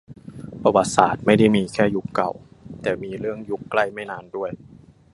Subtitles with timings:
[0.61, 2.31] ประวัติศาสตร์ไม่ได้มีแค่ยุคเก่า
[2.81, 4.51] แต่มีเรื่องยุคใกล้ไม่นานด้วย